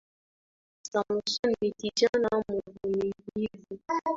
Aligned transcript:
Samson 0.83 1.53
ni 1.61 1.71
kijana 1.79 2.43
mvumilivu 2.49 3.79